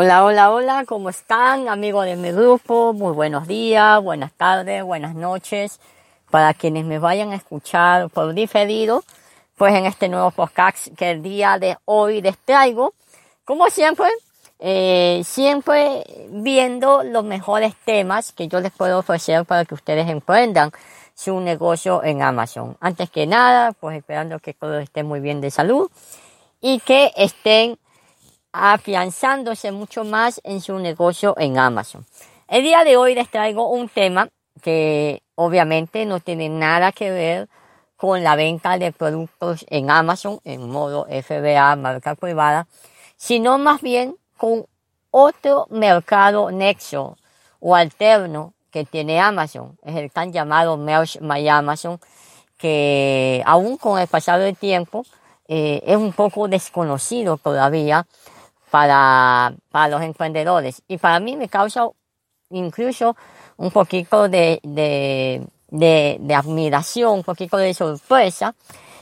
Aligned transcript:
Hola, 0.00 0.24
hola, 0.24 0.52
hola, 0.52 0.84
¿cómo 0.86 1.08
están 1.08 1.68
amigos 1.68 2.04
de 2.04 2.14
mi 2.14 2.30
grupo? 2.30 2.92
Muy 2.92 3.12
buenos 3.12 3.48
días, 3.48 4.00
buenas 4.00 4.32
tardes, 4.32 4.84
buenas 4.84 5.16
noches. 5.16 5.80
Para 6.30 6.54
quienes 6.54 6.84
me 6.84 7.00
vayan 7.00 7.32
a 7.32 7.34
escuchar 7.34 8.08
por 8.08 8.32
diferido, 8.32 9.02
pues 9.56 9.74
en 9.74 9.86
este 9.86 10.08
nuevo 10.08 10.30
podcast 10.30 10.86
que 10.96 11.10
el 11.10 11.20
día 11.20 11.58
de 11.58 11.78
hoy 11.84 12.22
les 12.22 12.38
traigo, 12.38 12.94
como 13.44 13.70
siempre, 13.70 14.06
eh, 14.60 15.22
siempre 15.24 16.04
viendo 16.30 17.02
los 17.02 17.24
mejores 17.24 17.74
temas 17.84 18.30
que 18.30 18.46
yo 18.46 18.60
les 18.60 18.70
puedo 18.70 19.00
ofrecer 19.00 19.46
para 19.46 19.64
que 19.64 19.74
ustedes 19.74 20.08
emprendan 20.08 20.70
su 21.12 21.40
negocio 21.40 22.04
en 22.04 22.22
Amazon. 22.22 22.76
Antes 22.78 23.10
que 23.10 23.26
nada, 23.26 23.72
pues 23.72 23.98
esperando 23.98 24.38
que 24.38 24.54
todos 24.54 24.80
estén 24.80 25.06
muy 25.06 25.18
bien 25.18 25.40
de 25.40 25.50
salud 25.50 25.90
y 26.60 26.78
que 26.78 27.10
estén 27.16 27.80
afianzándose 28.52 29.72
mucho 29.72 30.04
más 30.04 30.40
en 30.44 30.60
su 30.60 30.78
negocio 30.78 31.34
en 31.38 31.58
Amazon. 31.58 32.04
El 32.48 32.62
día 32.62 32.84
de 32.84 32.96
hoy 32.96 33.14
les 33.14 33.30
traigo 33.30 33.70
un 33.70 33.88
tema 33.88 34.28
que 34.62 35.22
obviamente 35.34 36.06
no 36.06 36.20
tiene 36.20 36.48
nada 36.48 36.92
que 36.92 37.10
ver 37.10 37.48
con 37.96 38.22
la 38.22 38.36
venta 38.36 38.78
de 38.78 38.92
productos 38.92 39.66
en 39.68 39.90
Amazon 39.90 40.40
en 40.44 40.68
modo 40.68 41.06
FBA, 41.10 41.76
marca 41.76 42.14
privada, 42.14 42.66
sino 43.16 43.58
más 43.58 43.82
bien 43.82 44.16
con 44.36 44.66
otro 45.10 45.66
mercado 45.70 46.50
nexo 46.50 47.16
o 47.60 47.74
alterno 47.74 48.54
que 48.70 48.84
tiene 48.84 49.20
Amazon. 49.20 49.76
Es 49.82 49.96
el 49.96 50.10
tan 50.10 50.32
llamado 50.32 50.76
Merge 50.76 51.20
My 51.20 51.46
Amazon, 51.48 51.98
que 52.56 53.42
aún 53.46 53.76
con 53.76 53.98
el 53.98 54.06
pasado 54.06 54.42
del 54.42 54.56
tiempo 54.56 55.04
eh, 55.48 55.82
es 55.84 55.96
un 55.96 56.12
poco 56.12 56.46
desconocido 56.46 57.36
todavía 57.36 58.06
para, 58.70 59.54
para 59.70 59.88
los 59.88 60.02
emprendedores. 60.02 60.82
Y 60.88 60.98
para 60.98 61.20
mí 61.20 61.36
me 61.36 61.48
causa 61.48 61.88
incluso 62.50 63.16
un 63.56 63.70
poquito 63.70 64.28
de, 64.28 64.60
de, 64.62 65.46
de, 65.68 66.34
admiración, 66.34 67.14
un 67.14 67.24
poquito 67.24 67.56
de 67.56 67.74
sorpresa, 67.74 68.54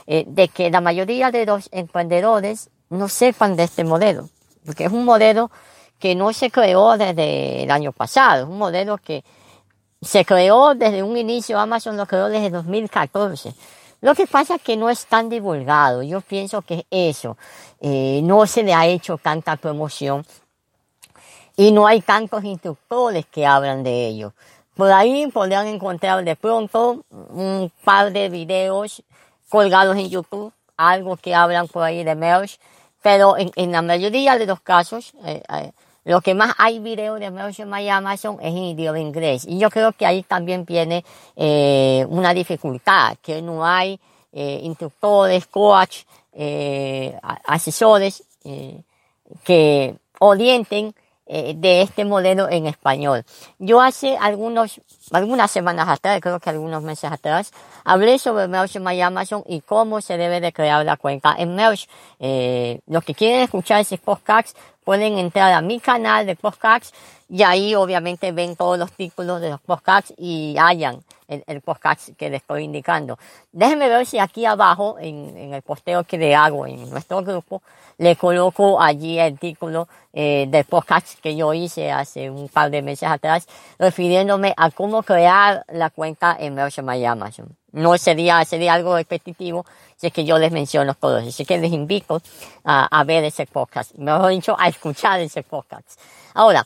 eh, 0.05 0.25
de 0.27 0.47
que 0.49 0.69
la 0.69 0.81
mayoría 0.81 1.31
de 1.31 1.45
los 1.45 1.69
emprendedores 1.71 2.69
no 2.89 3.07
sepan 3.07 3.55
de 3.55 3.63
este 3.63 3.83
modelo, 3.83 4.29
porque 4.65 4.85
es 4.85 4.91
un 4.91 5.05
modelo 5.05 5.51
que 5.99 6.15
no 6.15 6.31
se 6.33 6.51
creó 6.51 6.97
desde 6.97 7.63
el 7.63 7.71
año 7.71 7.91
pasado, 7.91 8.43
es 8.43 8.49
un 8.49 8.57
modelo 8.57 8.97
que 8.97 9.23
se 10.01 10.25
creó 10.25 10.75
desde 10.75 11.03
un 11.03 11.17
inicio, 11.17 11.59
Amazon 11.59 11.97
lo 11.97 12.05
creó 12.05 12.29
desde 12.29 12.49
2014. 12.49 13.53
Lo 14.01 14.13
que 14.13 14.27
pasa 14.27 14.55
es 14.55 14.61
que 14.61 14.77
no 14.77 14.89
es 14.89 15.05
tan 15.05 15.29
divulgado. 15.29 16.03
Yo 16.03 16.21
pienso 16.21 16.61
que 16.61 16.85
eso. 16.91 17.37
Eh, 17.79 18.21
no 18.23 18.45
se 18.45 18.63
le 18.63 18.73
ha 18.73 18.85
hecho 18.85 19.17
tanta 19.17 19.55
promoción 19.55 20.25
y 21.55 21.71
no 21.71 21.87
hay 21.87 22.01
tantos 22.01 22.43
instructores 22.43 23.25
que 23.25 23.45
hablan 23.45 23.83
de 23.83 24.07
ello. 24.07 24.33
Por 24.75 24.91
ahí 24.91 25.25
podrán 25.27 25.67
encontrar 25.67 26.23
de 26.23 26.35
pronto 26.35 27.03
un 27.09 27.71
par 27.83 28.13
de 28.13 28.29
videos 28.29 29.03
colgados 29.49 29.97
en 29.97 30.09
YouTube, 30.09 30.53
algo 30.77 31.17
que 31.17 31.33
hablan 31.33 31.67
por 31.67 31.83
ahí 31.83 32.03
de 32.03 32.13
Merge, 32.13 32.59
pero 33.01 33.35
en, 33.37 33.71
la 33.71 33.81
mayoría 33.81 34.37
de 34.37 34.45
los 34.45 34.61
casos, 34.61 35.13
eh, 35.25 35.41
eh, 35.49 35.71
lo 36.07 36.21
que 36.21 36.33
más 36.33 36.55
hay 36.57 36.79
videos 36.79 37.19
de 37.19 37.29
Merge 37.29 37.61
en 37.63 37.73
Amazon 37.73 38.37
es 38.41 38.47
en 38.47 38.57
idioma 38.57 38.99
inglés. 38.99 39.45
Y 39.47 39.59
yo 39.59 39.69
creo 39.69 39.91
que 39.91 40.05
ahí 40.05 40.23
también 40.23 40.65
viene 40.65 41.03
una 42.09 42.33
dificultad, 42.33 43.17
que 43.21 43.41
no 43.41 43.65
hay 43.65 43.99
instructores, 44.33 45.45
coach, 45.47 46.03
eh, 46.39 47.17
asesores 47.45 48.23
eh, 48.43 48.83
que 49.43 49.95
orienten 50.19 50.93
eh, 51.25 51.55
de 51.57 51.81
este 51.81 52.05
modelo 52.05 52.47
en 52.49 52.67
español. 52.67 53.25
Yo 53.59 53.81
hace 53.81 54.15
algunos, 54.17 54.79
algunas 55.11 55.51
semanas 55.51 55.89
atrás, 55.89 56.21
creo 56.21 56.39
que 56.39 56.49
algunos 56.49 56.83
meses 56.83 57.11
atrás, 57.11 57.51
hablé 57.83 58.19
sobre 58.19 58.47
Merge 58.47 58.79
My 58.79 59.01
Amazon 59.01 59.43
y 59.47 59.61
cómo 59.61 59.99
se 59.99 60.17
debe 60.17 60.39
de 60.39 60.53
crear 60.53 60.85
la 60.85 60.95
cuenta 60.95 61.35
en 61.37 61.55
Merge. 61.55 61.87
Eh, 62.19 62.79
los 62.85 63.03
que 63.03 63.15
quieren 63.15 63.41
escuchar 63.41 63.81
ese 63.81 63.97
podcast 63.97 64.55
pueden 64.87 65.17
entrar 65.17 65.51
a 65.51 65.61
mi 65.61 65.81
canal 65.81 66.25
de 66.25 66.37
podcasts 66.37 66.93
y 67.29 67.43
ahí 67.43 67.75
obviamente 67.75 68.31
ven 68.31 68.55
todos 68.55 68.77
los 68.77 68.91
títulos 68.91 69.41
de 69.41 69.49
los 69.49 69.61
podcasts 69.61 70.13
y 70.17 70.55
hayan 70.59 71.03
el, 71.27 71.43
el, 71.47 71.61
podcast 71.61 72.09
que 72.15 72.29
les 72.29 72.41
estoy 72.41 72.63
indicando. 72.63 73.19
Déjenme 73.51 73.89
ver 73.89 74.05
si 74.05 74.17
aquí 74.17 74.45
abajo, 74.45 74.95
en, 74.99 75.35
en, 75.37 75.53
el 75.53 75.61
posteo 75.61 76.03
que 76.05 76.17
le 76.17 76.33
hago 76.33 76.65
en 76.65 76.89
nuestro 76.89 77.21
grupo, 77.21 77.61
le 77.97 78.15
coloco 78.15 78.81
allí 78.81 79.19
el 79.19 79.37
título 79.37 79.87
eh, 80.13 80.45
del 80.47 80.63
podcast 80.65 81.19
que 81.19 81.35
yo 81.35 81.53
hice 81.53 81.91
hace 81.91 82.29
un 82.29 82.47
par 82.47 82.71
de 82.71 82.81
meses 82.81 83.09
atrás, 83.09 83.47
refiriéndome 83.77 84.53
a 84.55 84.71
cómo 84.71 85.03
crear 85.03 85.65
la 85.67 85.89
cuenta 85.89 86.37
en 86.39 86.55
Merchant 86.55 86.89
Amazon. 86.89 87.55
No 87.73 87.97
sería, 87.97 88.43
sería 88.45 88.73
algo 88.73 88.95
repetitivo 88.95 89.65
si 89.97 90.07
es 90.07 90.13
que 90.13 90.23
yo 90.23 90.37
les 90.39 90.51
menciono 90.51 90.93
todos. 90.93 91.27
Así 91.27 91.45
que 91.45 91.57
les 91.57 91.73
invito 91.73 92.21
a, 92.63 92.85
a 92.85 93.03
ver 93.03 93.23
ese 93.25 93.45
podcast. 93.45 93.93
Mejor 93.95 94.29
dicho, 94.29 94.55
a 94.57 94.67
escuchar 94.67 95.19
ese 95.19 95.43
podcast. 95.43 95.99
Ahora, 96.33 96.65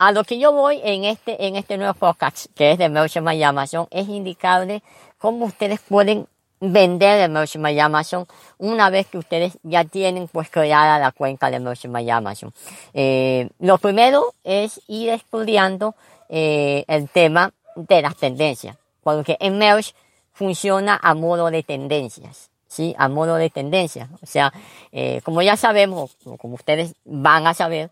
a 0.00 0.12
lo 0.12 0.24
que 0.24 0.38
yo 0.38 0.50
voy 0.50 0.80
en 0.82 1.04
este, 1.04 1.46
en 1.46 1.56
este 1.56 1.76
nuevo 1.76 1.92
podcast, 1.92 2.46
que 2.54 2.72
es 2.72 2.78
de 2.78 2.88
Merchant 2.88 3.26
My 3.26 3.40
Amazon, 3.42 3.86
es 3.90 4.08
indicarles 4.08 4.80
cómo 5.18 5.44
ustedes 5.44 5.78
pueden 5.80 6.26
vender 6.58 7.20
el 7.20 7.30
Merchant 7.30 7.62
My 7.62 7.78
Amazon 7.78 8.26
una 8.56 8.88
vez 8.88 9.08
que 9.08 9.18
ustedes 9.18 9.58
ya 9.62 9.84
tienen 9.84 10.26
pues 10.26 10.48
creada 10.48 10.98
la 10.98 11.12
cuenta 11.12 11.50
de 11.50 11.60
Merchant 11.60 11.94
My 11.94 12.08
Amazon. 12.08 12.50
Eh, 12.94 13.50
lo 13.58 13.76
primero 13.76 14.32
es 14.42 14.80
ir 14.86 15.10
estudiando 15.10 15.94
eh, 16.30 16.82
el 16.88 17.10
tema 17.10 17.52
de 17.76 18.00
las 18.00 18.16
tendencias, 18.16 18.78
porque 19.02 19.36
en 19.38 19.58
Merge 19.58 19.92
funciona 20.32 20.98
a 21.02 21.12
modo 21.12 21.50
de 21.50 21.62
tendencias. 21.62 22.48
¿Sí? 22.68 22.94
A 22.96 23.08
modo 23.08 23.34
de 23.34 23.50
tendencias. 23.50 24.08
O 24.22 24.26
sea, 24.26 24.52
eh, 24.92 25.20
como 25.24 25.42
ya 25.42 25.56
sabemos, 25.56 26.16
como 26.38 26.54
ustedes 26.54 26.94
van 27.04 27.48
a 27.48 27.52
saber, 27.52 27.90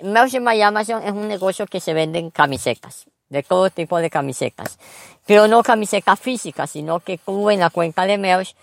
Merch 0.00 0.38
My 0.40 0.60
Amazon 0.60 1.02
es 1.02 1.12
un 1.12 1.28
negocio 1.28 1.66
que 1.66 1.80
se 1.80 1.94
venden 1.94 2.30
camisetas, 2.30 3.06
de 3.28 3.42
todo 3.42 3.70
tipo 3.70 3.98
de 3.98 4.10
camisetas. 4.10 4.78
Pero 5.26 5.48
no 5.48 5.62
camisetas 5.62 6.20
físicas, 6.20 6.70
sino 6.70 7.00
que 7.00 7.18
tú 7.18 7.50
en 7.50 7.60
la 7.60 7.70
cuenta 7.70 8.04
de 8.06 8.18
Merch, 8.18 8.54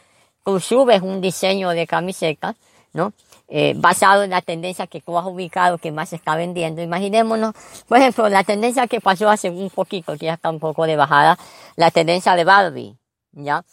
tú 0.43 0.59
subes 0.59 1.01
un 1.01 1.21
diseño 1.21 1.69
de 1.69 1.87
camisetas, 1.87 2.55
¿no? 2.93 3.13
Eh, 3.49 3.73
basado 3.75 4.23
en 4.23 4.29
la 4.29 4.41
tendencia 4.41 4.87
que 4.87 5.01
tú 5.01 5.17
has 5.17 5.25
ubicado 5.25 5.77
que 5.77 5.91
más 5.91 6.09
se 6.09 6.15
está 6.15 6.35
vendiendo. 6.35 6.81
Imaginémonos, 6.81 7.53
por 7.87 7.97
ejemplo, 7.97 8.29
la 8.29 8.43
tendencia 8.43 8.87
que 8.87 9.01
pasó 9.01 9.29
hace 9.29 9.49
un 9.49 9.69
poquito, 9.69 10.17
que 10.17 10.25
ya 10.25 10.35
está 10.35 10.49
un 10.49 10.59
poco 10.59 10.85
de 10.85 10.95
bajada, 10.95 11.37
la 11.75 11.91
tendencia 11.91 12.35
de 12.35 12.45
Barbie, 12.45 12.95
¿ya? 13.31 13.63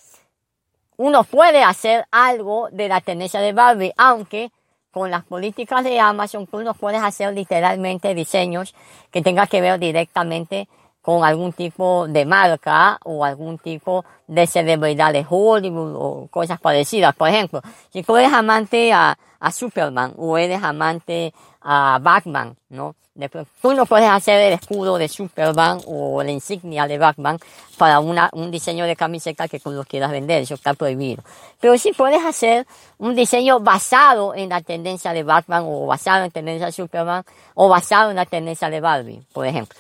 Uno 0.97 1.25
puede 1.25 1.63
hacer 1.63 2.07
algo 2.11 2.69
de 2.73 2.89
la 2.89 3.01
tendencia 3.01 3.41
de 3.41 3.53
Barbie, 3.53 3.93
aunque 3.97 4.51
con 4.91 5.11
las 5.11 5.25
políticas 5.25 5.85
de 5.85 6.01
Amazon, 6.01 6.47
tú 6.47 6.63
no 6.63 6.75
puedes 6.75 7.03
hacer 7.03 7.33
literalmente 7.35 8.15
diseños 8.15 8.75
que 9.11 9.23
tengan 9.23 9.47
que 9.47 9.61
ver 9.61 9.79
directamente 9.79 10.69
con 11.03 11.25
algún 11.25 11.53
tipo 11.53 12.07
de 12.09 12.27
marca 12.27 12.99
o 13.05 13.25
algún 13.25 13.59
tipo 13.59 14.05
de 14.27 14.47
celebridad 14.47 15.13
de 15.13 15.25
Hollywood 15.29 15.95
o 15.97 16.27
cosas 16.29 16.61
parecidas. 16.61 17.15
Por 17.15 17.29
ejemplo, 17.29 17.63
si 17.91 18.03
tú 18.03 18.17
eres 18.17 18.33
amante 18.33 18.93
a, 18.93 19.19
a 19.39 19.53
Superman 19.53 20.13
o 20.17 20.37
eres 20.37 20.63
amante 20.63 21.33
a 21.63 21.99
Batman, 22.03 22.57
¿no? 22.69 22.95
Tú 23.29 23.75
no 23.75 23.87
puedes 23.87 24.09
hacer 24.09 24.41
el 24.41 24.55
escudo 24.55 24.99
de 24.99 25.09
Superman 25.09 25.81
o 25.87 26.23
la 26.23 26.31
insignia 26.31 26.87
de 26.87 26.99
Batman 26.99 27.39
para 27.79 28.01
una, 28.01 28.31
un 28.33 28.51
diseño 28.51 28.85
de 28.87 28.97
camiseta 28.97 29.49
que 29.49 29.61
tú 29.61 29.71
lo 29.71 29.85
quieras 29.85 30.11
vender, 30.11 30.43
eso 30.43 30.55
está 30.55 30.75
prohibido. 30.75 31.23
Pero 31.61 31.77
sí 31.79 31.93
puedes 31.93 32.25
hacer 32.25 32.67
un 32.99 33.15
diseño 33.15 33.61
basado 33.61 34.35
en 34.35 34.49
la 34.49 34.61
tendencia 34.61 35.13
de 35.13 35.23
Batman 35.23 35.65
o 35.67 35.87
basado 35.87 36.19
en 36.19 36.23
la 36.25 36.31
tendencia 36.31 36.67
de 36.67 36.73
Superman 36.73 37.25
o 37.55 37.69
basado 37.69 38.11
en 38.11 38.17
la 38.17 38.27
tendencia 38.27 38.71
de 38.71 38.81
Barbie, 38.81 39.23
por 39.33 39.47
ejemplo. 39.47 39.79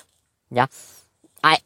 ¿Ya? 0.50 0.68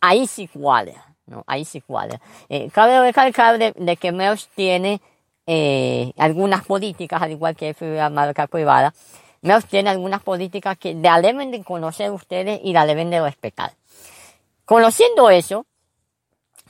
Ahí, 0.01 0.27
sí 0.27 0.49
cuadra, 0.49 1.05
¿no? 1.27 1.43
Ahí 1.47 1.65
sí 1.65 1.81
cuadra. 1.81 2.21
Eh, 2.49 2.71
cabe 2.73 3.01
recalcar 3.01 3.59
de, 3.59 3.97
que 3.97 4.13
Merch 4.13 4.49
tiene 4.55 5.01
eh, 5.47 6.13
algunas 6.17 6.65
políticas, 6.65 7.21
al 7.21 7.33
igual 7.33 7.57
que 7.57 7.75
la 7.81 8.09
marca 8.09 8.47
privada, 8.47 8.95
Merck 9.45 9.69
tiene 9.69 9.91
algunas 9.91 10.23
políticas 10.23 10.79
que 10.79 10.95
la 10.95 11.21
deben 11.21 11.51
de 11.51 11.63
conocer 11.63 12.11
ustedes 12.11 12.61
y 12.65 12.73
la 12.73 12.87
deben 12.87 13.11
de 13.11 13.21
respetar. 13.21 13.75
Conociendo 14.65 15.29
eso, 15.29 15.67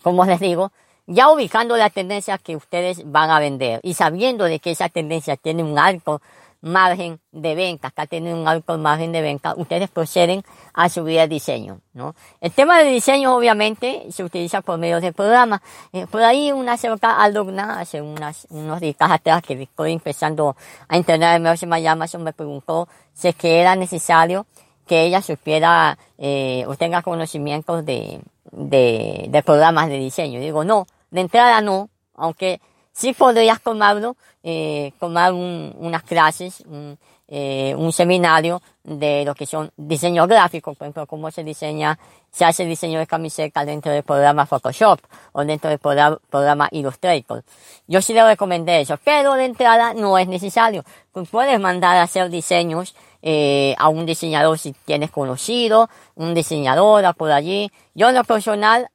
como 0.03 0.25
les 0.25 0.41
digo, 0.41 0.73
ya 1.07 1.31
ubicando 1.31 1.77
la 1.77 1.89
tendencia 1.89 2.37
que 2.37 2.57
ustedes 2.57 3.09
van 3.11 3.31
a 3.31 3.39
vender 3.39 3.79
y 3.85 3.95
sabiendo 3.95 4.47
de 4.47 4.59
que 4.59 4.73
esa 4.73 4.89
tendencia 4.89 5.37
tiene 5.37 5.63
un 5.63 5.79
alto 5.79 6.21
margen 6.65 7.21
de 7.31 7.55
venta, 7.55 7.89
acá 7.89 8.07
tienen 8.07 8.35
un 8.35 8.49
alto 8.49 8.77
margen 8.79 9.13
de 9.13 9.21
venta, 9.21 9.55
ustedes 9.57 9.91
proceden 9.91 10.43
a 10.73 10.89
subir 10.89 11.19
el 11.19 11.29
diseño, 11.29 11.81
¿no? 11.93 12.15
El 12.41 12.53
tema 12.53 12.79
de 12.79 12.91
diseño 12.91 13.37
obviamente 13.37 14.07
se 14.11 14.25
utiliza 14.25 14.63
por 14.63 14.79
medio 14.79 15.01
de 15.01 15.13
programas. 15.13 15.61
Eh, 15.93 16.07
por 16.11 16.23
ahí 16.23 16.53
una 16.53 16.77
cerca 16.77 17.23
alumna 17.23 17.81
hace 17.81 18.01
unas, 18.01 18.47
unos 18.51 18.81
días 18.81 18.97
atrás 18.99 19.43
que 19.43 19.63
estoy 19.63 19.93
empezando 19.93 20.57
a 20.89 20.97
entrenar 20.97 21.37
en 21.37 21.87
Amazon 21.87 22.23
me 22.23 22.33
preguntó 22.33 22.89
si 23.13 23.29
es 23.29 23.37
que 23.37 23.61
era 23.61 23.77
necesario 23.77 24.47
que 24.87 25.03
ella 25.05 25.23
supiera 25.23 25.99
eh, 26.19 26.65
o 26.67 26.77
tenga 26.77 27.03
conocimientos 27.03 27.85
de, 27.85 28.21
de, 28.53 29.27
de 29.29 29.43
programas 29.43 29.89
de 29.89 29.99
diseño. 29.99 30.41
Digo, 30.41 30.65
no, 30.65 30.87
de 31.11 31.21
entrada 31.21 31.61
no, 31.61 31.91
aunque 32.15 32.61
sí 32.95 33.13
podrías 33.13 33.61
tomarlo, 33.61 34.17
eh, 34.43 34.93
tomar 34.99 35.33
un, 35.33 35.75
unas 35.79 36.03
clases, 36.03 36.61
un, 36.67 36.97
eh, 37.27 37.75
un 37.77 37.93
seminario 37.93 38.61
de 38.83 39.25
lo 39.25 39.35
que 39.35 39.47
son 39.47 39.71
diseños 39.77 40.29
gráficos, 40.29 40.77
por 40.77 40.85
ejemplo, 40.85 41.07
cómo 41.07 41.31
se 41.31 41.43
diseña, 41.43 41.99
se 42.31 42.45
hace 42.45 42.67
diseño 42.67 42.99
de 42.99 43.07
camiseta 43.07 43.65
dentro 43.65 43.91
del 43.91 44.03
programa 44.03 44.45
Photoshop 44.45 45.01
o 45.33 45.45
dentro 45.45 45.71
del 45.71 45.79
programa, 45.79 46.69
Illustrator. 46.71 47.43
Yo 47.87 48.03
sí 48.03 48.13
le 48.13 48.25
recomendé 48.25 48.83
eso, 48.83 48.99
pero 49.03 49.35
de 49.35 49.47
entrada 49.47 49.95
no 49.95 50.19
es 50.19 50.29
necesario. 50.29 50.85
Tú 51.13 51.25
puedes 51.25 51.59
mandar 51.59 51.97
a 51.97 52.03
hacer 52.03 52.29
diseños 52.29 52.95
eh, 53.23 53.75
a 53.79 53.89
un 53.89 54.05
diseñador 54.05 54.59
si 54.59 54.75
tienes 54.85 55.11
conocido, 55.11 55.89
un 56.15 56.35
diseñador 56.35 57.15
por 57.15 57.33
allí. 57.33 57.73
Yo 57.95 58.11
en 58.11 58.17
lo 58.17 58.25
personal 58.25 58.91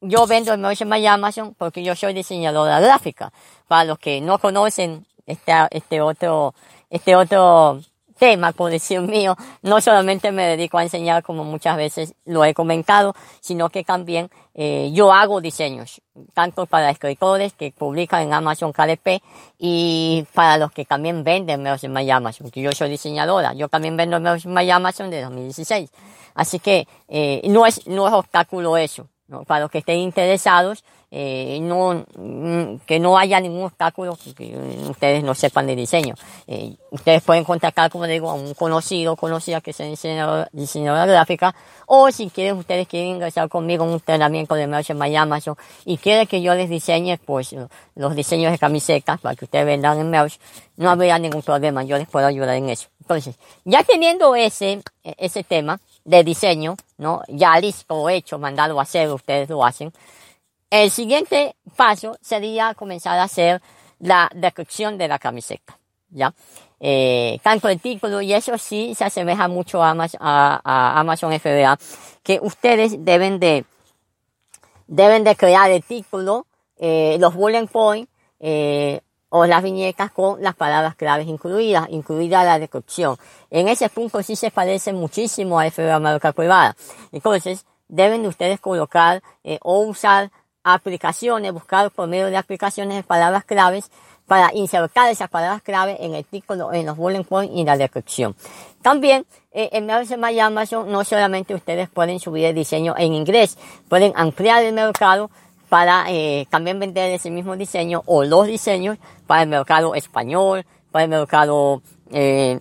yo 0.00 0.26
vendo 0.26 0.52
en 0.54 0.88
My 0.88 1.06
Amazon 1.06 1.54
porque 1.56 1.82
yo 1.82 1.94
soy 1.94 2.14
diseñadora 2.14 2.80
gráfica. 2.80 3.32
Para 3.66 3.84
los 3.84 3.98
que 3.98 4.20
no 4.20 4.38
conocen 4.38 5.06
este, 5.26 5.52
este 5.70 6.00
otro, 6.00 6.54
este 6.90 7.16
otro 7.16 7.80
tema, 8.18 8.52
por 8.52 8.70
decir 8.70 9.00
mío, 9.00 9.36
no 9.62 9.80
solamente 9.80 10.32
me 10.32 10.44
dedico 10.44 10.78
a 10.78 10.82
enseñar 10.82 11.22
como 11.22 11.44
muchas 11.44 11.76
veces 11.76 12.14
lo 12.24 12.44
he 12.44 12.52
comentado, 12.52 13.14
sino 13.40 13.70
que 13.70 13.84
también 13.84 14.28
eh, 14.54 14.90
yo 14.92 15.12
hago 15.12 15.40
diseños, 15.40 16.02
tanto 16.34 16.66
para 16.66 16.90
escritores 16.90 17.52
que 17.52 17.72
publican 17.72 18.22
en 18.22 18.34
Amazon 18.34 18.72
KDP 18.72 19.22
y 19.58 20.26
para 20.34 20.58
los 20.58 20.72
que 20.72 20.84
también 20.84 21.22
venden 21.22 21.64
en 21.66 21.92
My 21.92 22.10
Amazon, 22.10 22.50
que 22.50 22.60
yo 22.60 22.72
soy 22.72 22.90
diseñadora, 22.90 23.54
yo 23.54 23.68
también 23.68 23.96
vendo 23.96 24.16
en 24.16 24.52
My 24.52 24.68
Amazon 24.70 25.10
de 25.10 25.22
2016. 25.22 25.90
Así 26.34 26.58
que 26.58 26.86
eh, 27.08 27.42
no 27.48 27.66
es 27.66 27.86
no 27.86 28.06
es 28.06 28.14
obstáculo 28.14 28.76
eso. 28.76 29.08
Para 29.46 29.60
los 29.60 29.70
que 29.70 29.78
estén 29.78 29.98
interesados, 29.98 30.84
eh, 31.10 31.58
no, 31.62 32.04
mm, 32.16 32.80
que 32.86 32.98
no 32.98 33.16
haya 33.16 33.40
ningún 33.40 33.62
obstáculo 33.62 34.16
que 34.36 34.54
ustedes 34.90 35.24
no 35.24 35.34
sepan 35.34 35.66
de 35.66 35.74
diseño. 35.74 36.14
Eh, 36.46 36.76
ustedes 36.90 37.22
pueden 37.22 37.44
contactar, 37.44 37.90
como 37.90 38.06
digo, 38.06 38.30
a 38.30 38.34
un 38.34 38.52
conocido, 38.52 39.16
conocida 39.16 39.62
que 39.62 39.72
sea 39.72 39.86
diseñadora, 39.86 40.48
diseñadora 40.52 41.06
gráfica, 41.06 41.54
o 41.86 42.10
si 42.10 42.28
quieren, 42.28 42.58
ustedes 42.58 42.86
quieren 42.86 43.16
ingresar 43.16 43.48
conmigo 43.48 43.84
en 43.84 43.90
un 43.90 43.94
entrenamiento 43.96 44.54
de 44.54 44.66
Merch 44.66 44.90
en 44.90 45.16
Amazon 45.16 45.56
y 45.86 45.96
quieren 45.96 46.26
que 46.26 46.42
yo 46.42 46.54
les 46.54 46.68
diseñe, 46.68 47.18
pues, 47.18 47.54
los 47.94 48.14
diseños 48.14 48.52
de 48.52 48.58
camisetas 48.58 49.18
para 49.20 49.34
que 49.34 49.46
ustedes 49.46 49.64
vendan 49.64 49.98
en 49.98 50.10
Merch, 50.10 50.38
no 50.76 50.90
habría 50.90 51.18
ningún 51.18 51.42
problema, 51.42 51.84
yo 51.84 51.96
les 51.96 52.06
puedo 52.06 52.26
ayudar 52.26 52.54
en 52.56 52.68
eso. 52.68 52.88
Entonces, 53.00 53.36
ya 53.64 53.82
teniendo 53.82 54.36
ese, 54.36 54.82
ese 55.02 55.42
tema, 55.42 55.80
de 56.08 56.24
diseño, 56.24 56.74
¿no? 56.96 57.22
Ya 57.28 57.60
listo, 57.60 58.08
hecho, 58.08 58.38
mandado 58.38 58.78
a 58.80 58.82
hacer, 58.82 59.10
ustedes 59.10 59.48
lo 59.50 59.62
hacen. 59.64 59.92
El 60.70 60.90
siguiente 60.90 61.54
paso 61.76 62.16
sería 62.22 62.74
comenzar 62.74 63.18
a 63.18 63.24
hacer 63.24 63.60
la 63.98 64.30
descripción 64.34 64.96
de 64.96 65.06
la 65.06 65.18
camiseta, 65.18 65.78
¿ya? 66.08 66.32
Eh, 66.80 67.38
tanto 67.42 67.68
el 67.68 67.78
título, 67.78 68.22
y 68.22 68.32
eso 68.32 68.56
sí 68.56 68.94
se 68.94 69.04
asemeja 69.04 69.48
mucho 69.48 69.82
a, 69.82 69.94
a, 70.18 71.00
Amazon 71.00 71.38
FBA, 71.38 71.78
que 72.22 72.38
ustedes 72.40 73.04
deben 73.04 73.38
de, 73.38 73.66
deben 74.86 75.24
de 75.24 75.36
crear 75.36 75.70
el 75.70 75.82
título, 75.82 76.46
eh, 76.78 77.18
los 77.20 77.34
bullet 77.34 77.66
points, 77.66 78.10
eh, 78.40 79.00
o 79.30 79.46
las 79.46 79.62
viñetas 79.62 80.10
con 80.10 80.42
las 80.42 80.54
palabras 80.54 80.94
claves 80.94 81.26
incluidas, 81.26 81.86
incluida 81.90 82.44
la 82.44 82.58
descripción. 82.58 83.16
En 83.50 83.68
ese 83.68 83.88
punto 83.88 84.22
sí 84.22 84.36
se 84.36 84.50
parece 84.50 84.92
muchísimo 84.92 85.60
a 85.60 85.70
FBA 85.70 85.98
marca 85.98 86.32
privada. 86.32 86.76
Entonces, 87.12 87.66
deben 87.88 88.22
de 88.22 88.28
ustedes 88.28 88.60
colocar 88.60 89.22
eh, 89.44 89.58
o 89.62 89.80
usar 89.80 90.30
aplicaciones, 90.62 91.52
buscar 91.52 91.90
por 91.90 92.08
medio 92.08 92.26
de 92.26 92.36
aplicaciones 92.36 92.96
de 92.96 93.02
palabras 93.02 93.44
claves 93.44 93.90
para 94.26 94.54
insertar 94.54 95.10
esas 95.10 95.30
palabras 95.30 95.62
claves 95.62 95.96
en 96.00 96.14
el 96.14 96.24
título, 96.24 96.72
en 96.72 96.84
los 96.84 96.96
bullet 96.96 97.24
points 97.24 97.54
y 97.56 97.64
la 97.64 97.78
descripción. 97.78 98.36
También, 98.82 99.24
eh, 99.52 99.70
en 99.72 99.86
My 100.20 100.38
Amazon 100.38 100.92
no 100.92 101.02
solamente 101.02 101.54
ustedes 101.54 101.88
pueden 101.88 102.20
subir 102.20 102.44
el 102.44 102.54
diseño 102.54 102.94
en 102.98 103.14
inglés, 103.14 103.56
pueden 103.88 104.12
ampliar 104.14 104.62
el 104.62 104.74
mercado 104.74 105.30
para 105.68 106.06
eh, 106.08 106.46
también 106.50 106.78
vender 106.78 107.10
ese 107.12 107.30
mismo 107.30 107.56
diseño 107.56 108.02
o 108.06 108.24
los 108.24 108.46
diseños 108.46 108.98
para 109.26 109.42
el 109.42 109.48
mercado 109.48 109.94
español, 109.94 110.64
para 110.90 111.04
el 111.04 111.10
mercado 111.10 111.82
eh, 112.10 112.60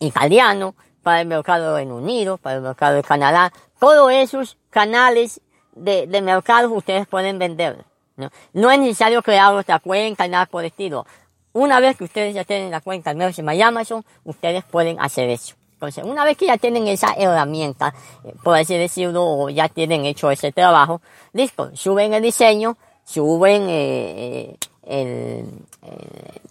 italiano, 0.00 0.74
para 1.02 1.20
el 1.20 1.28
mercado 1.28 1.76
Reino 1.76 1.96
Unido, 1.96 2.36
para 2.38 2.56
el 2.56 2.62
mercado 2.62 2.96
de 2.96 3.02
Canadá. 3.02 3.52
Todos 3.78 4.12
esos 4.12 4.58
canales 4.70 5.40
de, 5.74 6.06
de 6.06 6.22
mercados 6.22 6.70
ustedes 6.74 7.06
pueden 7.06 7.38
vender. 7.38 7.84
¿no? 8.52 8.70
es 8.70 8.78
necesario 8.78 9.22
crear 9.22 9.54
otra 9.54 9.78
cuenta, 9.78 10.28
nada 10.28 10.46
por 10.46 10.64
estilo. 10.64 11.06
Una 11.52 11.80
vez 11.80 11.96
que 11.96 12.04
ustedes 12.04 12.34
ya 12.34 12.44
tienen 12.44 12.70
la 12.70 12.80
cuenta 12.80 13.12
de 13.12 13.62
Amazon, 13.62 14.04
ustedes 14.24 14.64
pueden 14.64 15.00
hacer 15.00 15.30
eso. 15.30 15.56
Entonces, 15.80 16.04
una 16.04 16.26
vez 16.26 16.36
que 16.36 16.44
ya 16.44 16.58
tienen 16.58 16.86
esa 16.88 17.14
herramienta, 17.14 17.94
eh, 18.22 18.34
por 18.44 18.54
así 18.54 18.76
decirlo, 18.76 19.24
o 19.24 19.48
ya 19.48 19.66
tienen 19.70 20.04
hecho 20.04 20.30
ese 20.30 20.52
trabajo, 20.52 21.00
listo, 21.32 21.70
suben 21.74 22.12
el 22.12 22.22
diseño, 22.22 22.76
suben 23.02 23.66
eh, 23.70 24.56
eh 24.84 25.44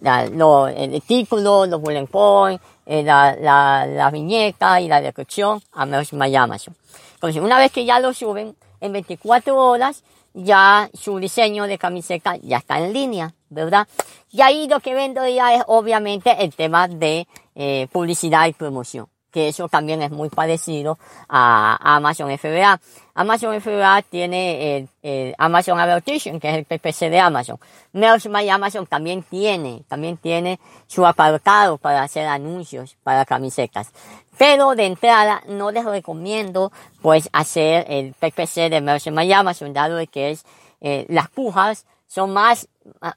el, 0.02 0.36
lo, 0.36 0.66
el, 0.66 1.00
título, 1.02 1.66
los 1.66 1.80
bullet 1.80 2.06
points, 2.06 2.60
eh, 2.86 3.04
la, 3.04 3.36
la, 3.36 3.86
la, 3.86 4.10
viñeta 4.10 4.80
y 4.80 4.88
la 4.88 5.00
descripción 5.00 5.62
a 5.74 5.86
My 5.86 6.34
Amazon. 6.34 6.74
Entonces, 7.14 7.40
una 7.40 7.56
vez 7.56 7.70
que 7.70 7.84
ya 7.84 8.00
lo 8.00 8.12
suben, 8.12 8.56
en 8.80 8.92
24 8.92 9.56
horas, 9.56 10.02
ya 10.34 10.90
su 10.92 11.20
diseño 11.20 11.68
de 11.68 11.78
camiseta 11.78 12.34
ya 12.36 12.56
está 12.56 12.80
en 12.80 12.92
línea, 12.92 13.32
¿verdad? 13.48 13.86
Y 14.32 14.40
ahí 14.40 14.66
lo 14.66 14.80
que 14.80 14.94
vendo 14.94 15.24
ya 15.28 15.54
es 15.54 15.62
obviamente 15.68 16.42
el 16.42 16.52
tema 16.52 16.88
de 16.88 17.28
eh, 17.54 17.86
publicidad 17.92 18.48
y 18.48 18.54
promoción 18.54 19.06
que 19.30 19.48
eso 19.48 19.68
también 19.68 20.02
es 20.02 20.10
muy 20.10 20.28
parecido 20.28 20.98
a 21.28 21.96
Amazon 21.96 22.36
FBA. 22.36 22.80
Amazon 23.14 23.60
FBA 23.60 24.02
tiene 24.02 24.88
el, 25.02 25.34
Amazon 25.38 25.78
Advertising, 25.78 26.40
que 26.40 26.48
es 26.48 26.54
el 26.56 26.64
PPC 26.64 27.10
de 27.10 27.20
Amazon. 27.20 27.58
Mails 27.92 28.28
My 28.28 28.48
Amazon 28.48 28.86
también 28.86 29.22
tiene, 29.22 29.82
también 29.88 30.16
tiene 30.16 30.58
su 30.86 31.06
apartado 31.06 31.78
para 31.78 32.02
hacer 32.02 32.26
anuncios 32.26 32.96
para 33.02 33.24
camisetas. 33.24 33.92
Pero 34.38 34.74
de 34.74 34.86
entrada 34.86 35.42
no 35.48 35.70
les 35.70 35.84
recomiendo 35.84 36.72
pues 37.02 37.28
hacer 37.32 37.84
el 37.88 38.14
PPC 38.14 38.70
de 38.70 38.80
Mails 38.80 39.06
My 39.10 39.30
Amazon, 39.32 39.72
dado 39.72 39.98
que 40.10 40.30
es 40.30 40.44
eh, 40.80 41.04
las 41.08 41.28
pujas 41.28 41.84
son 42.10 42.32
más, 42.32 42.68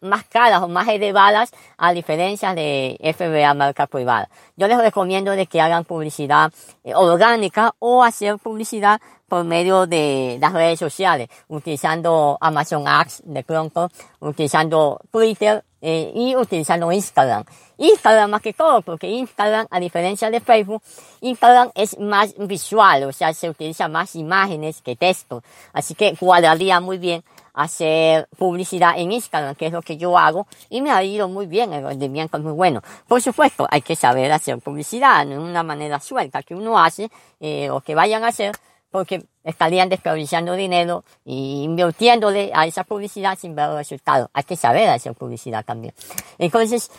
más 0.02 0.24
caras 0.26 0.62
o 0.62 0.68
más 0.68 0.88
elevadas 0.88 1.52
a 1.78 1.94
diferencia 1.94 2.54
de 2.54 3.00
FBA 3.18 3.52
marca 3.56 3.88
privada. 3.88 4.30
Yo 4.56 4.68
les 4.68 4.78
recomiendo 4.78 5.32
de 5.32 5.48
que 5.48 5.60
hagan 5.60 5.84
publicidad 5.84 6.54
eh, 6.84 6.94
orgánica 6.94 7.74
o 7.80 8.04
hacer 8.04 8.38
publicidad 8.38 9.02
por 9.28 9.46
medio 9.46 9.88
de 9.88 10.38
las 10.40 10.54
redes 10.54 10.78
sociales, 10.78 11.28
utilizando 11.48 12.38
Amazon 12.40 12.88
Ads 12.88 13.24
de 13.26 13.44
pronto, 13.44 13.90
utilizando 14.20 15.00
Twitter 15.12 15.64
eh, 15.82 16.12
y 16.14 16.36
utilizando 16.36 16.92
Instagram. 16.92 17.44
Instagram 17.78 18.30
más 18.30 18.44
que 18.44 18.54
todo, 18.54 18.84
porque 18.84 19.08
Instagram, 19.08 19.66
a 19.72 19.80
diferencia 19.80 20.30
de 20.30 20.40
Facebook, 20.40 20.84
Instagram 21.22 21.72
es 21.74 21.98
más 21.98 22.36
visual, 22.38 23.06
o 23.06 23.12
sea, 23.12 23.34
se 23.34 23.50
utiliza 23.50 23.88
más 23.88 24.16
imágenes 24.16 24.84
que 24.84 24.96
texto. 24.96 25.42
Así 25.74 25.96
que 25.96 26.16
cuadraría 26.16 26.80
muy 26.80 27.00
bien 27.00 27.24
hacer 27.54 28.28
publicidad 28.38 28.94
en 28.98 29.12
Instagram, 29.12 29.56
que 29.56 29.68
es 29.68 29.74
lo 29.74 29.82
que 29.82 29.98
yo 29.98 30.18
hago, 30.18 30.48
y 30.70 30.82
me 30.82 30.92
ha 30.92 31.04
ido 31.04 31.28
muy 31.28 31.46
bien, 31.46 31.74
el 31.74 31.84
rendimiento 31.84 32.38
es 32.38 32.44
muy 32.44 32.54
bueno. 32.54 32.82
Por 33.08 33.22
supuesto, 33.22 33.68
hay 33.70 33.82
que 33.82 33.96
saber 33.96 34.32
hacer 34.32 34.60
publicidad, 34.60 35.26
no 35.26 35.34
es 35.34 35.40
una 35.40 35.64
manera 35.64 36.00
suelta 36.00 36.44
que 36.44 36.56
uno 36.56 36.80
hace, 36.80 37.10
eh, 37.40 37.70
o 37.70 37.82
que 37.82 37.96
vayan 37.96 38.24
a 38.24 38.28
hacer, 38.28 38.56
porque 38.90 39.26
estarían 39.44 39.90
desperdiciando 39.90 40.54
dinero 40.54 41.04
y 41.26 41.64
invirtiéndole 41.64 42.52
a 42.54 42.68
esa 42.68 42.84
publicidad 42.84 43.38
sin 43.38 43.56
ver 43.56 43.70
resultados. 43.72 44.30
Hay 44.34 44.44
que 44.44 44.56
saber 44.56 44.90
hacer 44.90 45.14
publicidad 45.14 45.66
también. 45.66 45.94
Entonces, 46.38 46.92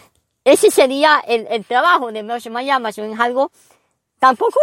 ese 0.45 0.71
sería 0.71 1.23
el, 1.27 1.47
el 1.49 1.65
trabajo 1.65 2.11
de 2.13 2.23
Merchant 2.23 2.57
Amazon, 2.57 3.13
es 3.13 3.21
algo 3.21 3.51
tampoco 4.19 4.59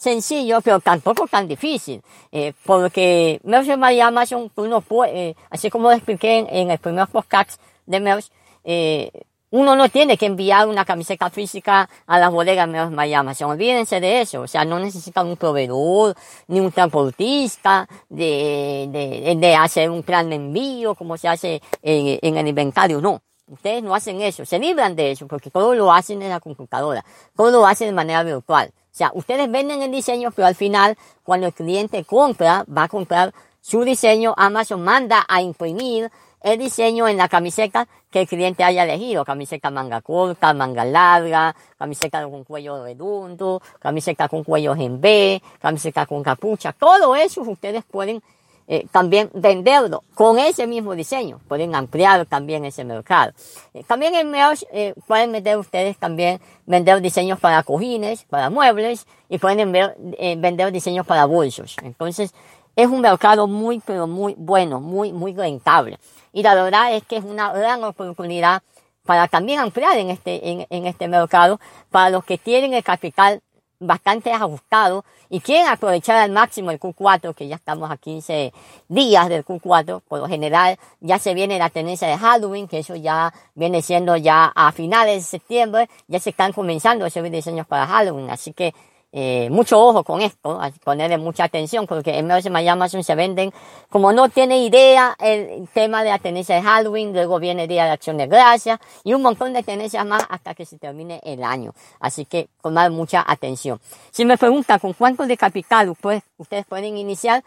sencillo, 0.00 0.62
pero 0.62 0.80
tampoco 0.80 1.26
tan 1.26 1.46
difícil, 1.46 2.02
eh, 2.32 2.54
porque 2.64 3.38
Merchant 3.44 3.84
Amazon 3.84 4.50
uno 4.56 4.80
puede, 4.80 5.30
eh, 5.30 5.36
así 5.50 5.68
como 5.68 5.92
expliqué 5.92 6.38
en, 6.38 6.46
en 6.48 6.70
el 6.70 6.78
primer 6.78 7.06
podcast 7.08 7.60
de 7.84 8.00
Merch, 8.00 8.30
eh, 8.64 9.10
uno 9.50 9.76
no 9.76 9.90
tiene 9.90 10.16
que 10.16 10.24
enviar 10.24 10.68
una 10.68 10.86
camiseta 10.86 11.28
física 11.28 11.86
a 12.06 12.18
las 12.18 12.30
bodegas 12.30 12.66
Merch 12.66 13.12
Amazon, 13.12 13.50
olvídense 13.50 14.00
de 14.00 14.22
eso, 14.22 14.40
o 14.40 14.46
sea, 14.46 14.64
no 14.64 14.78
necesitan 14.78 15.26
un 15.26 15.36
proveedor, 15.36 16.14
ni 16.48 16.60
un 16.60 16.72
transportista, 16.72 17.86
de, 18.08 18.88
de, 18.90 19.36
de 19.36 19.54
hacer 19.54 19.90
un 19.90 20.02
plan 20.02 20.30
de 20.30 20.36
envío 20.36 20.94
como 20.94 21.18
se 21.18 21.28
hace 21.28 21.60
en, 21.82 22.18
en 22.22 22.36
el 22.38 22.48
inventario, 22.48 23.02
no. 23.02 23.20
Ustedes 23.48 23.82
no 23.82 23.96
hacen 23.96 24.22
eso, 24.22 24.46
se 24.46 24.60
libran 24.60 24.94
de 24.94 25.10
eso, 25.10 25.26
porque 25.26 25.50
todo 25.50 25.74
lo 25.74 25.92
hacen 25.92 26.22
en 26.22 26.30
la 26.30 26.38
computadora, 26.38 27.04
todo 27.36 27.50
lo 27.50 27.66
hacen 27.66 27.88
de 27.88 27.92
manera 27.92 28.22
virtual. 28.22 28.72
O 28.92 28.94
sea, 29.00 29.12
ustedes 29.14 29.50
venden 29.50 29.82
el 29.82 29.92
diseño, 29.92 30.30
pero 30.32 30.48
al 30.48 30.54
final, 30.54 30.96
cuando 31.22 31.46
el 31.46 31.52
cliente 31.52 32.04
compra, 32.04 32.64
va 32.66 32.84
a 32.84 32.88
comprar 32.88 33.32
su 33.60 33.84
diseño, 33.84 34.34
Amazon 34.36 34.82
manda 34.82 35.24
a 35.28 35.42
imprimir 35.42 36.10
el 36.42 36.58
diseño 36.58 37.06
en 37.06 37.16
la 37.16 37.28
camiseta 37.28 37.86
que 38.10 38.22
el 38.22 38.28
cliente 38.28 38.64
haya 38.64 38.84
elegido. 38.84 39.24
Camiseta 39.24 39.70
manga 39.70 40.00
corta, 40.00 40.52
manga 40.54 40.84
larga, 40.84 41.54
camiseta 41.78 42.22
con 42.24 42.44
cuello 42.44 42.82
redondo, 42.82 43.60
camiseta 43.78 44.28
con 44.28 44.42
cuello 44.44 44.74
en 44.74 45.00
B, 45.00 45.42
camiseta 45.60 46.06
con 46.06 46.22
capucha. 46.22 46.72
Todo 46.72 47.14
eso 47.14 47.42
ustedes 47.42 47.84
pueden 47.84 48.22
eh, 48.72 48.86
también 48.92 49.30
venderlo 49.34 50.04
con 50.14 50.38
ese 50.38 50.68
mismo 50.68 50.94
diseño. 50.94 51.40
Pueden 51.48 51.74
ampliar 51.74 52.24
también 52.26 52.64
ese 52.64 52.84
mercado. 52.84 53.32
Eh, 53.74 53.82
también 53.82 54.14
en 54.14 54.30
Merch 54.30 54.64
eh, 54.72 54.94
pueden 55.08 55.32
vender 55.32 55.58
ustedes 55.58 55.98
también 55.98 56.40
vender 56.66 57.00
diseños 57.00 57.40
para 57.40 57.64
cojines, 57.64 58.22
para 58.30 58.48
muebles 58.48 59.08
y 59.28 59.38
pueden 59.38 59.72
ver, 59.72 59.96
eh, 60.18 60.36
vender 60.38 60.70
diseños 60.70 61.04
para 61.04 61.24
bolsos. 61.24 61.76
Entonces 61.82 62.32
es 62.76 62.86
un 62.86 63.00
mercado 63.00 63.48
muy, 63.48 63.80
pero 63.84 64.06
muy 64.06 64.36
bueno, 64.38 64.80
muy, 64.80 65.12
muy 65.12 65.34
rentable. 65.34 65.98
Y 66.32 66.44
la 66.44 66.54
verdad 66.54 66.94
es 66.94 67.02
que 67.02 67.16
es 67.16 67.24
una 67.24 67.52
gran 67.52 67.82
oportunidad 67.82 68.62
para 69.04 69.26
también 69.26 69.58
ampliar 69.58 69.98
en 69.98 70.10
este, 70.10 70.48
en, 70.48 70.66
en 70.70 70.86
este 70.86 71.08
mercado, 71.08 71.58
para 71.90 72.10
los 72.10 72.24
que 72.24 72.38
tienen 72.38 72.72
el 72.74 72.84
capital 72.84 73.42
bastante 73.80 74.32
ajustado. 74.32 75.04
Y 75.28 75.40
quieren 75.40 75.66
aprovechar 75.66 76.16
al 76.16 76.30
máximo 76.30 76.70
el 76.70 76.78
Q4, 76.78 77.34
que 77.34 77.48
ya 77.48 77.56
estamos 77.56 77.90
a 77.90 77.96
15 77.96 78.52
días 78.88 79.28
del 79.28 79.44
Q4, 79.44 80.02
por 80.06 80.20
lo 80.20 80.28
general 80.28 80.78
ya 81.00 81.18
se 81.18 81.34
viene 81.34 81.58
la 81.58 81.70
tendencia 81.70 82.06
de 82.06 82.18
Halloween, 82.18 82.68
que 82.68 82.80
eso 82.80 82.94
ya 82.96 83.32
viene 83.54 83.80
siendo 83.80 84.16
ya 84.16 84.52
a 84.54 84.72
finales 84.72 85.16
de 85.16 85.22
septiembre, 85.22 85.88
ya 86.08 86.18
se 86.18 86.30
están 86.30 86.52
comenzando 86.52 87.04
a 87.04 87.08
hacer 87.08 87.28
diseños 87.30 87.66
para 87.66 87.86
Halloween, 87.86 88.30
así 88.30 88.52
que 88.52 88.74
eh, 89.12 89.48
mucho 89.50 89.80
ojo 89.80 90.04
con 90.04 90.20
esto, 90.20 90.60
ponerle 90.84 91.18
mucha 91.18 91.44
atención, 91.44 91.86
porque 91.86 92.16
en 92.16 92.26
Mercy 92.26 92.48
Amazon 92.68 93.02
se 93.02 93.14
venden, 93.16 93.52
como 93.88 94.12
no 94.12 94.28
tiene 94.28 94.64
idea 94.64 95.16
el 95.18 95.68
tema 95.74 96.04
de 96.04 96.10
la 96.10 96.18
de 96.18 96.62
Halloween, 96.62 97.12
luego 97.12 97.40
viene 97.40 97.62
el 97.62 97.68
Día 97.68 97.86
de 97.86 97.90
Acción 97.90 98.16
de 98.16 98.28
Gracias 98.28 98.78
y 99.02 99.14
un 99.14 99.22
montón 99.22 99.52
de 99.52 99.62
tendencias 99.62 100.06
más 100.06 100.24
hasta 100.28 100.54
que 100.54 100.64
se 100.64 100.78
termine 100.78 101.20
el 101.24 101.42
año. 101.42 101.72
Así 101.98 102.24
que 102.24 102.48
tomar 102.62 102.90
mucha 102.90 103.24
atención. 103.26 103.80
Si 104.10 104.24
me 104.24 104.38
preguntan 104.38 104.78
con 104.78 104.92
cuánto 104.92 105.26
de 105.26 105.36
capital 105.36 105.92
pues, 106.00 106.22
ustedes 106.38 106.64
pueden 106.66 106.96
iniciar, 106.96 107.42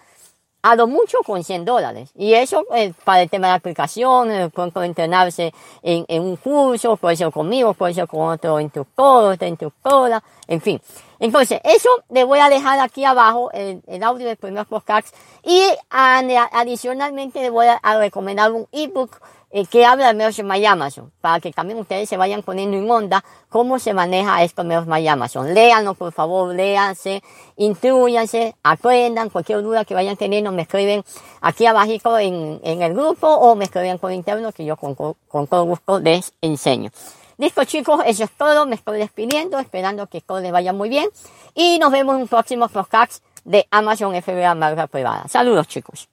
a 0.63 0.75
lo 0.75 0.87
mucho 0.87 1.17
con 1.25 1.43
100 1.43 1.65
dólares. 1.65 2.09
Y 2.15 2.33
eso 2.33 2.65
eh, 2.73 2.93
para 3.03 3.21
el 3.21 3.29
tema 3.29 3.47
de 3.47 3.53
aplicación, 3.53 4.31
eh, 4.31 4.49
pueden 4.49 4.71
entrenarse 4.83 5.53
en, 5.81 6.05
en, 6.07 6.23
un 6.23 6.37
curso, 6.37 6.95
puede 6.95 7.17
ser 7.17 7.31
conmigo, 7.31 7.73
puede 7.73 7.93
ser 7.93 8.07
con 8.07 8.29
otro 8.29 8.59
instructor, 8.61 9.33
otra 9.33 9.47
instructora, 9.47 10.23
en 10.47 10.61
fin. 10.61 10.81
Entonces, 11.23 11.61
eso 11.63 11.87
le 12.09 12.25
voy 12.25 12.39
a 12.39 12.49
dejar 12.49 12.81
aquí 12.81 13.05
abajo 13.05 13.49
el, 13.53 13.81
el 13.87 14.03
audio 14.03 14.27
del 14.27 14.35
primer 14.35 14.65
podcast 14.65 15.15
y 15.41 15.61
adicionalmente 15.89 17.41
le 17.41 17.49
voy 17.49 17.67
a, 17.67 17.97
recomendar 17.97 18.51
un 18.51 18.67
ebook 18.73 19.21
eh, 19.49 19.65
que 19.65 19.85
habla 19.85 20.07
de 20.07 20.15
Merch 20.15 20.43
My 20.43 20.65
Amazon, 20.65 21.13
para 21.21 21.39
que 21.39 21.53
también 21.53 21.79
ustedes 21.79 22.09
se 22.09 22.17
vayan 22.17 22.43
poniendo 22.43 22.75
en 22.75 22.91
onda 22.91 23.23
cómo 23.47 23.79
se 23.79 23.93
maneja 23.93 24.43
esto 24.43 24.65
Merch 24.65 24.85
My 24.85 25.07
Amazon. 25.07 25.53
Léanlo, 25.53 25.93
por 25.93 26.11
favor, 26.11 26.53
léanse, 26.53 27.23
instruyanse, 27.55 28.57
aprendan, 28.61 29.29
cualquier 29.29 29.61
duda 29.61 29.85
que 29.85 29.93
vayan 29.93 30.17
teniendo, 30.17 30.51
me 30.51 30.63
escriben 30.63 31.05
aquí 31.39 31.65
abajo 31.65 32.19
en, 32.19 32.59
en 32.65 32.81
el 32.81 32.93
grupo 32.93 33.29
o 33.29 33.55
me 33.55 33.63
escriben 33.63 33.97
por 33.97 34.11
interno 34.11 34.51
que 34.51 34.65
yo 34.65 34.75
con, 34.75 34.93
con 34.93 35.47
todo 35.47 35.63
gusto 35.63 36.01
les 36.01 36.33
enseño. 36.41 36.91
Listo 37.37 37.63
chicos, 37.65 38.01
eso 38.05 38.23
es 38.23 38.31
todo, 38.31 38.65
me 38.65 38.75
estoy 38.75 38.99
despidiendo, 38.99 39.59
esperando 39.59 40.07
que 40.07 40.21
todo 40.21 40.39
les 40.39 40.51
vaya 40.51 40.73
muy 40.73 40.89
bien 40.89 41.09
y 41.55 41.79
nos 41.79 41.91
vemos 41.91 42.15
en 42.15 42.21
un 42.21 42.27
próximo 42.27 42.67
podcast 42.69 43.23
de 43.43 43.67
Amazon 43.71 44.13
FBA 44.21 44.53
Marca 44.55 44.87
Privada. 44.87 45.27
Saludos 45.27 45.67
chicos. 45.67 46.12